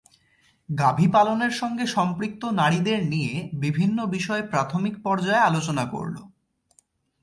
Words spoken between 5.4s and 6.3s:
আলোচনা করল।